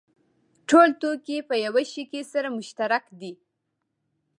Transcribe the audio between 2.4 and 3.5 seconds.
مشترک دي